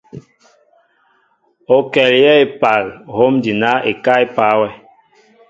O 1.75 1.77
kɛl 1.93 2.11
yɛɛ 2.23 2.41
epal 2.45 2.85
hom 3.15 3.35
adina 3.39 3.71
ekáá 3.89 4.19
epa 4.25 4.45
wɛ. 4.59 4.69